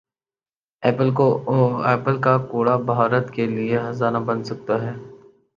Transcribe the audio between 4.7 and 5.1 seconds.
ہے